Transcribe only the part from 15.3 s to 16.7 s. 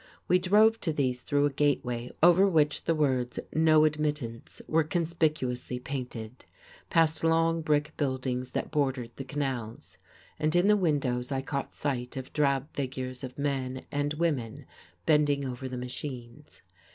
over the machines.